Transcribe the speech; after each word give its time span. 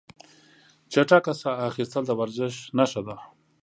چټک 0.91 1.25
ساه 1.41 1.63
اخیستل 1.69 2.03
د 2.07 2.11
ورزش 2.19 2.53
نښه 2.77 3.01
ده. 3.07 3.15